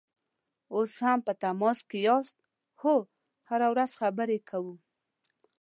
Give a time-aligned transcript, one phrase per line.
[0.73, 2.35] اوس هم په تماس کې یاست؟
[2.81, 2.95] هو،
[3.49, 4.73] هره ورځ خبرې کوو